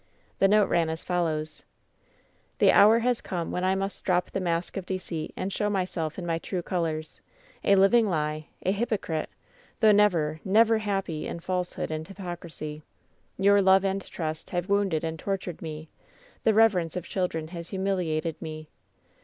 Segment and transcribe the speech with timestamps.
[0.39, 1.63] The note ran as follows:
[2.57, 4.87] WHEN SHADOWS DIE 187 "The hour has come when I must drop the mask of
[4.87, 7.21] deceit and show myself in my true colors—
[7.63, 9.29] a living lie, a hypocrite,
[9.79, 12.81] though never, never happy in falsehood and hypocrisy.
[13.37, 15.87] Your love and trust have wounded and tor tured me;
[16.45, 18.69] the reverence of children has humiliated me.